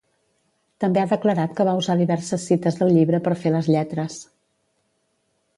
També 0.83 1.01
ha 1.01 1.09
declarat 1.11 1.53
que 1.59 1.67
va 1.69 1.75
usar 1.81 1.97
diverses 2.01 2.47
cites 2.53 2.81
del 2.81 2.95
llibre 2.97 3.21
per 3.29 3.37
fer 3.45 3.55
les 3.57 3.73
lletres. 3.77 4.21